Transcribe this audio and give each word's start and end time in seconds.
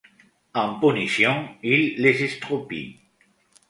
En 0.55 0.79
punition, 0.79 1.45
il 1.61 1.93
les 2.01 2.23
estropie. 2.23 2.97